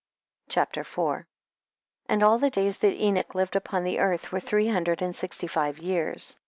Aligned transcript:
CHAPTER 0.49 0.79
IV. 0.81 0.97
1. 0.97 1.25
And 2.09 2.23
all 2.23 2.39
the 2.39 2.49
days 2.49 2.77
that 2.79 2.99
Enoch 2.99 3.35
lived 3.35 3.55
upon 3.55 3.83
the 3.83 3.99
earth, 3.99 4.31
were 4.31 4.39
three 4.39 4.69
hundred 4.69 4.99
and 5.03 5.15
sixty 5.15 5.45
five 5.45 5.77
years. 5.77 6.37